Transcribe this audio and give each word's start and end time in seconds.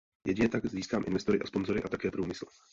Jedině 0.27 0.49
tak 0.49 0.65
získáme 0.65 1.05
investory 1.05 1.39
a 1.41 1.47
sponsory, 1.47 1.83
a 1.83 1.87
také 1.89 2.11
průmysl. 2.11 2.45